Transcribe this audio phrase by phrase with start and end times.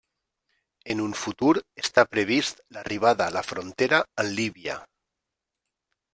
[0.93, 1.51] En un futur
[1.83, 4.81] està previst l'arribada a la frontera amb Líbia.